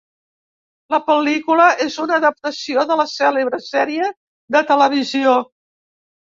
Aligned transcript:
La 0.95 0.99
pel·lícula 1.09 1.67
és 1.85 1.99
una 2.05 2.17
adaptació 2.23 2.87
de 2.93 2.99
la 3.03 3.07
cèlebre 3.13 3.63
sèrie 3.69 4.11
de 4.59 4.67
televisió. 4.75 5.39